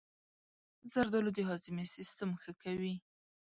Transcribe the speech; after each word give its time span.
زردآلو 0.93 1.31
د 1.37 1.39
هاضمې 1.49 1.85
سیستم 1.95 2.29
ښه 2.41 2.51
کوي. 2.63 2.95